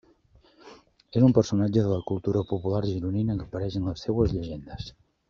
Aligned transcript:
És 1.19 1.25
un 1.27 1.35
personatge 1.37 1.83
de 1.87 1.91
la 1.93 1.99
cultura 2.13 2.43
popular 2.53 2.81
gironina 2.87 3.37
que 3.43 3.47
apareix 3.49 3.79
en 3.81 3.87
les 3.93 4.07
seues 4.07 4.35
llegendes. 4.39 4.91